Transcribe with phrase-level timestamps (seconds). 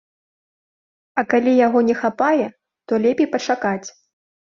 [1.21, 2.47] А калі яго не хапае,
[2.87, 3.87] то лепей пачакаць.